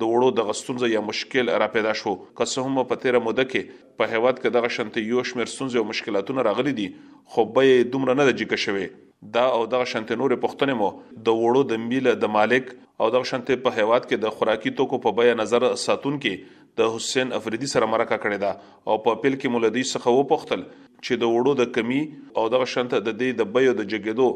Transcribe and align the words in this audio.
د 0.00 0.08
وړو 0.12 0.30
د 0.38 0.44
غستونځ 0.48 0.90
یا 0.94 1.00
مشکل 1.08 1.50
را 1.62 1.66
پیدا 1.76 1.92
شو 2.00 2.12
که 2.22 2.46
څه 2.48 2.66
هم 2.66 2.82
په 2.92 3.02
تیر 3.04 3.18
موده 3.26 3.44
کې 3.52 3.84
په 4.00 4.08
هیواد 4.14 4.40
کې 4.40 4.54
دغه 4.56 4.70
شنت 4.76 4.98
یو 5.02 5.22
شمیر 5.30 5.52
سونځ 5.52 5.80
او 5.82 5.90
مشکلاتونه 5.92 6.44
راغلي 6.48 6.74
دي 6.80 6.88
خو 7.34 7.44
به 7.56 7.78
دومره 7.94 8.16
نه 8.20 8.26
د 8.30 8.36
جګ 8.40 8.62
شوي 8.66 8.88
دا 9.36 9.46
او 9.58 9.62
دغه 9.76 9.90
شنت 9.92 10.12
نور 10.22 10.36
پښتنه 10.44 10.76
مو 10.82 10.90
د 11.28 11.40
وړو 11.44 11.62
د 11.72 11.82
میله 11.86 12.14
د 12.24 12.32
مالک 12.36 12.72
او 13.04 13.08
دغه 13.16 13.30
شنت 13.32 13.52
په 13.68 13.78
هیواد 13.80 14.08
کې 14.08 14.26
د 14.26 14.36
خوراکي 14.38 14.74
توکو 14.82 15.00
په 15.06 15.16
بیا 15.20 15.38
نظر 15.42 15.68
ساتون 15.86 16.20
کې 16.26 16.66
د 16.82 16.94
حسین 16.96 17.32
افریدي 17.40 17.70
سره 17.74 17.92
مرکه 17.96 18.20
کړې 18.26 18.44
ده 18.44 18.92
او 18.96 18.98
په 19.08 19.20
پیل 19.24 19.38
کې 19.40 19.54
مولدي 19.56 19.86
څخه 19.94 20.14
و 20.20 20.28
پختل 20.34 20.66
چې 20.74 21.24
د 21.24 21.34
وړو 21.34 21.62
د 21.62 21.72
کمی 21.78 22.00
او 22.40 22.46
دغه 22.56 22.70
شنت 22.76 22.94
د 23.00 23.10
دې 23.10 23.42
د 23.42 23.50
بیو 23.56 23.74
د 23.80 23.90
جګیدو 23.94 24.30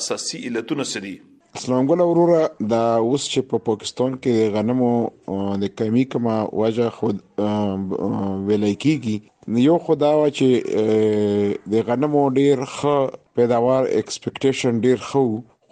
اساسي 0.00 0.42
علتونه 0.50 0.86
سړي 0.92 1.16
اسلام 1.56 1.86
ګل 1.88 2.00
وروره 2.06 2.38
دا 2.70 2.78
اوس 3.02 3.26
چې 3.32 3.42
په 3.50 3.58
پاکستان 3.66 4.16
کې 4.24 4.32
د 4.36 4.48
غنمو 4.56 4.88
د 5.62 5.70
کمی 5.80 6.02
کما 6.14 6.34
وجه 6.62 6.88
خود 6.96 7.20
ویلای 8.48 8.72
کیږي 8.84 9.16
یو 9.68 9.76
خدا 9.86 10.10
وا 10.18 10.26
چې 10.38 10.48
د 11.74 11.86
غنمو 11.90 12.22
ډیر 12.40 12.56
ښه 12.74 12.96
پیداوار 13.40 13.82
ایکسپیکټیشن 14.00 14.82
ډیر 14.88 14.98
خو 15.10 15.22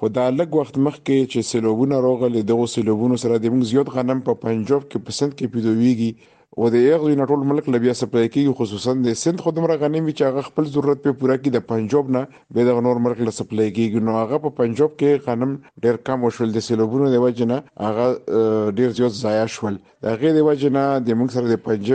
خدا 0.02 0.24
لګ 0.38 0.50
وخت 0.60 0.74
مخکې 0.86 1.18
چې 1.32 1.48
سلوبونه 1.54 1.96
راغلي 2.06 2.42
دغه 2.52 2.66
سلوبونو 2.76 3.16
سره 3.24 3.34
د 3.38 3.44
موږ 3.54 3.62
زیات 3.74 3.88
غنم 3.98 4.18
په 4.28 4.32
پنجاب 4.46 4.82
کې 4.90 4.98
پسند 5.10 5.30
کې 5.38 5.46
پیدويږي 5.56 6.10
او 6.58 6.68
د 6.72 6.80
یغ 6.82 7.04
نه 7.20 7.24
ټول 7.28 7.40
ملک 7.50 7.68
لبیا 7.74 7.92
سپلای 8.00 8.26
کیږي 8.34 8.52
خصوصا 8.58 8.92
د 9.06 9.14
سند 9.22 9.40
خدمره 9.46 9.76
غنیمي 9.80 10.12
چې 10.18 10.28
هغه 10.28 10.42
خپل 10.48 10.68
ضرورت 10.74 11.00
په 11.06 11.12
پوره 11.22 11.36
کې 11.38 11.54
د 11.56 11.64
پنجاب 11.70 12.12
نه 12.16 12.22
به 12.58 12.66
د 12.68 12.78
نور 12.88 13.00
ملک 13.06 13.22
له 13.28 13.34
سپلای 13.38 13.66
کیږي 13.78 14.02
نو 14.08 14.14
هغه 14.18 14.40
په 14.44 14.54
پنجاب 14.60 14.94
کې 15.00 15.24
غنم 15.30 15.56
ډیر 15.86 15.98
کم 16.10 16.26
وشول 16.28 16.54
د 16.58 16.64
سیلوبونو 16.68 17.10
د 17.16 17.24
وجه 17.26 17.50
نه 17.54 17.88
هغه 17.88 18.46
ډیر 18.82 18.94
زیات 19.00 19.16
ضایع 19.22 19.42
شول 19.56 19.80
د 19.80 20.08
هغه 20.14 20.32
د 20.38 20.46
وجه 20.50 20.72
نه 20.78 20.86
د 21.08 21.18
موږ 21.20 21.34
سره 21.40 21.54
د 21.54 21.62
پنج 21.66 21.92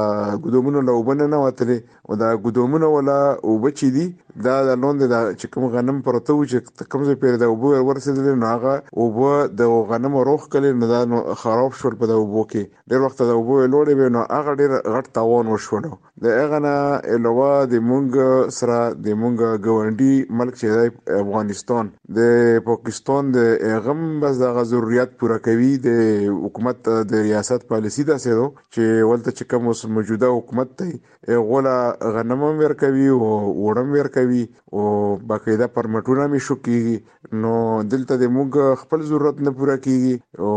ګدومونو 0.48 0.84
لوبنه 0.90 1.30
نه 1.36 1.40
وتلې 1.44 1.78
او 2.08 2.20
دا 2.24 2.30
ګدومونو 2.48 2.92
ولا 2.96 3.18
وبچې 3.28 3.96
دي 3.96 4.06
دا 4.42 4.54
د 4.66 4.76
لوند 4.82 5.02
د 5.02 5.12
چې 5.40 5.50
کوم 5.54 5.66
غنم 5.74 5.98
پروته 6.06 6.34
و 6.36 6.46
چې 6.52 6.88
کوم 6.92 7.02
ځای 7.08 7.16
پیر 7.24 7.36
د 7.42 7.50
اوبو 7.52 7.68
ورسېدل 7.88 8.38
نو 8.42 8.46
هغه 8.46 9.02
اوبو 9.04 9.26
د 9.60 9.74
غنم 9.90 10.16
روخ 10.28 10.48
کړي 10.54 10.80
نو 10.80 10.88
دا 10.92 11.36
خراب 11.42 11.76
شول 11.82 11.96
په 12.00 12.10
د 12.12 12.18
اوبو 12.22 12.42
کې 12.52 12.94
ډیر 12.94 13.04
وخت 13.04 13.22
د 13.22 13.30
اوبو 13.36 13.58
لوړې 13.58 14.00
وي 14.00 14.12
نو 14.16 14.24
هغه 14.38 14.54
ډیر 14.62 14.74
غټ 14.94 15.12
تاوان 15.18 15.52
وشو 15.52 15.80
نو 15.84 15.92
د 16.26 16.34
هغه 16.40 16.60
نه 16.66 16.74
الوا 17.18 17.52
د 17.74 17.84
مونږ 17.90 18.50
سره 18.58 18.80
د 19.08 19.20
مونږ 19.20 19.68
ګوندی 19.68 20.10
ملک 20.42 20.58
چې 20.64 20.74
د 20.80 21.20
افغانستان 21.26 21.92
د 22.18 22.34
پاکستان 22.70 23.30
د 23.38 23.80
غم 23.86 24.04
بس 24.26 24.42
د 24.42 24.60
ضرورت 24.72 25.14
پوره 25.22 25.38
کوي 25.48 25.70
د 25.86 26.10
حکومت 26.44 26.92
د 27.14 27.24
ریاست 27.28 27.68
پالیسی 27.74 28.08
دا 28.12 28.18
سره 28.26 28.50
چې 28.50 29.10
ولته 29.12 29.38
چې 29.38 29.54
کوم 29.54 29.70
موجوده 29.94 30.34
حکومت 30.40 30.76
دی 30.84 31.38
غولا 31.48 31.78
غنم 32.18 32.42
ورکوي 32.48 33.06
او 33.14 33.26
وړم 33.26 33.96
ورکوي 33.98 34.22
کوي 34.24 34.42
او 34.74 34.82
باقاعده 35.30 35.66
پرمټونه 35.76 36.22
مې 36.32 36.40
شو 36.46 36.54
کیږي 36.66 36.96
نو 37.42 37.54
دلته 37.92 38.12
د 38.22 38.24
موږ 38.36 38.50
خپل 38.82 39.00
ضرورت 39.10 39.36
نه 39.46 39.50
پوره 39.56 39.76
کیږي 39.86 40.14
او 40.44 40.52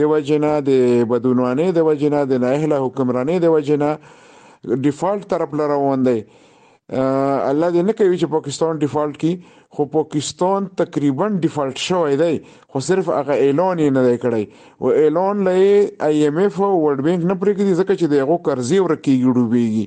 د 0.00 0.10
وجنه 0.14 0.54
د 0.70 0.80
بدونوانه 1.12 1.68
د 1.78 1.86
وجنه 1.90 2.24
د 2.32 2.42
ناهله 2.46 2.80
حکمرانه 2.86 3.38
د 3.46 3.54
وجنه 3.58 4.76
ډیفالت 4.86 5.30
طرف 5.34 5.54
لروان 5.62 6.06
دی 6.10 6.18
الله 6.18 7.70
دې 7.76 7.88
نه 7.90 7.94
کوي 8.00 8.16
چې 8.16 8.34
پاکستان 8.36 8.82
ډیفالت 8.84 9.16
کی 9.22 9.30
خو 9.74 9.84
پاکستان 9.94 10.66
تقریبا 10.80 11.26
ډیفالت 11.42 11.76
شوی 11.88 12.16
دی 12.22 12.34
خو 12.72 12.80
صرف 12.88 13.06
هغه 13.18 13.34
اعلان 13.46 13.76
یې 13.84 13.90
نه 13.96 14.02
دی 14.08 14.16
کړی 14.24 14.44
و 14.84 14.86
اعلان 15.04 15.36
لې 15.46 15.62
آی 16.10 16.14
ایم 16.26 16.36
ایف 16.42 16.54
او 16.66 16.70
ورلد 16.82 17.02
بانک 17.08 17.22
نه 17.32 17.38
پرې 17.40 17.52
کړي 17.58 17.72
ځکه 17.80 17.92
چې 18.00 18.06
دغه 18.06 18.36
قرضې 18.46 18.78
ورکیږي 18.82 19.28
ډوبېږي 19.36 19.86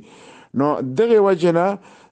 نو 0.60 0.68
دغه 1.00 1.18
وجنه 1.28 1.66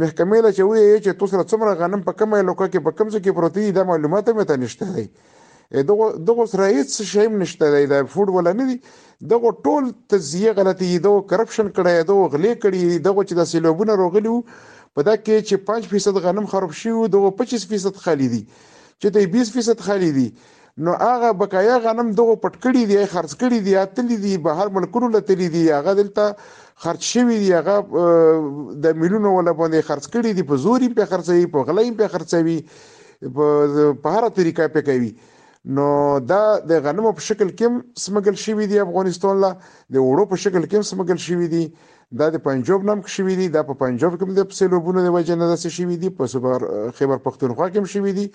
محکمې 0.00 0.38
له 0.44 0.50
چې 0.56 0.66
وایي 0.68 1.00
چې 1.04 1.12
تاسو 1.20 1.30
سره 1.34 1.46
څومره 1.52 1.78
غنم 1.80 2.02
په 2.04 2.12
کومه 2.20 2.38
لوکه 2.50 2.68
کې 2.72 2.80
په 2.84 2.90
کوم 2.98 3.08
ځای 3.14 3.20
کې 3.24 3.34
پروت 3.38 3.54
دي 3.56 3.72
دا 3.78 3.82
معلومات 3.88 4.30
هم 4.32 4.40
ته 4.50 4.56
نشته 4.62 4.88
دی 4.94 5.04
دغه 5.90 6.06
دغه 6.30 6.46
سره 6.52 6.68
هیڅ 6.68 7.08
شی 7.10 7.26
نشته 7.42 7.68
دی 7.74 7.82
دا 7.90 7.98
فوډ 8.14 8.32
ولا 8.36 8.52
نه 8.60 8.68
دی 8.70 8.76
دغه 9.32 9.52
ټول 9.66 9.90
تزیه 10.14 10.54
غلطي 10.60 10.88
دی 11.08 11.12
کرپشن 11.32 11.68
کړی 11.80 12.08
دی 12.10 12.16
غلې 12.36 12.64
کړی 12.64 12.82
دی 12.88 13.10
چې 13.28 13.34
د 13.40 13.50
سیلوبونه 13.52 13.98
روغلی 14.04 14.34
په 14.96 15.04
دا 15.08 15.12
کې 15.20 15.50
چې 15.50 15.92
5% 15.92 16.24
غنم 16.28 16.48
خراب 16.54 16.74
شي 16.82 16.94
او 16.96 17.06
دغه 17.16 17.34
25% 17.44 18.02
خالی 18.06 18.30
دي 18.36 18.42
چې 18.56 19.14
د 19.16 19.30
20% 19.36 19.84
خالی 19.90 20.10
دي 20.20 20.26
نو 20.78 20.92
هغه 20.98 21.32
بقایا 21.40 21.74
غنم 21.84 22.10
دغه 22.18 22.34
پټکړی 22.42 22.82
دی 22.90 22.98
خرڅ 23.14 23.32
کړی 23.40 23.58
دی 23.64 23.74
اتلی 23.76 24.16
دی 24.22 24.36
به 24.44 24.54
هر 24.60 24.68
ملکونو 24.76 25.08
لتلی 25.16 25.48
دی 25.56 25.60
هغه 25.72 25.92
دلته 25.98 26.36
خرڅ 26.84 27.02
شوی 27.08 27.36
دی 27.42 27.50
هغه 27.54 28.06
د 28.86 28.96
میلیونو 29.02 29.32
ولا 29.34 29.52
باندې 29.58 29.86
خرڅ 29.90 30.08
کړی 30.14 30.32
دی 30.38 30.46
په 30.52 30.60
زوري 30.62 30.88
په 31.00 31.10
خرڅي 31.10 31.50
په 31.56 31.66
غلې 31.68 31.98
په 32.00 32.14
خرڅوي 32.14 33.98
په 34.06 34.16
هر 34.16 34.28
طریقه 34.40 34.70
په 34.78 34.86
کوي 34.88 35.12
نو 35.76 35.82
دا 36.30 36.36
د 36.68 36.72
غنمو 36.84 37.10
په 37.18 37.22
شکل 37.28 37.48
کې 37.50 37.66
هم 37.66 37.74
سمګل 38.04 38.36
شوی 38.44 38.66
دی 38.70 38.78
افغانستان 38.84 39.36
له 39.44 39.50
د 39.64 39.96
وړو 40.06 40.24
په 40.32 40.36
شکل 40.44 40.62
کې 40.64 40.76
هم 40.78 40.86
سمګل 40.90 41.18
شوی 41.26 41.46
دی 41.54 41.60
دا 42.22 42.26
د 42.36 42.40
پنجاب 42.46 42.84
نام 42.88 43.02
کې 43.02 43.10
شوی 43.16 43.34
دی 43.40 43.46
دا 43.56 43.62
په 43.68 43.74
پنجاب 43.84 44.16
کې 44.16 44.22
هم 44.24 44.34
د 44.38 44.56
سیلوبونو 44.60 45.04
د 45.06 45.14
وجه 45.18 45.36
نه 45.42 45.48
داسې 45.50 45.76
شوی 45.76 45.96
دی 46.04 46.10
په 46.18 46.28
صبر 46.32 46.66
خیبر 46.98 47.22
پختونخوا 47.28 47.68
کې 47.70 47.78
هم 47.78 47.92
شوی 47.94 48.12
دی 48.18 48.26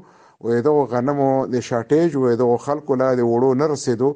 وې 0.45 0.59
دغه 0.65 0.83
غنمو 0.91 1.25
د 1.55 1.61
شارټیج 1.65 2.15
وې 2.21 2.31
دغه 2.41 2.55
خلکو 2.67 2.95
لا 3.01 3.07
د 3.19 3.27
وړو 3.31 3.49
نه 3.61 3.67
رسیدو 3.73 4.09